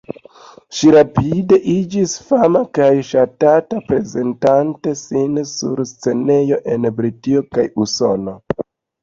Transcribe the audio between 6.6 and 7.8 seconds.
en Britio kaj